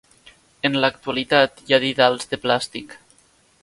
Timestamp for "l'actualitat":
0.85-1.63